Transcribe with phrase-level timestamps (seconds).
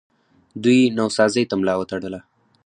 [0.63, 2.19] دوی نوسازۍ ته ملا وتړله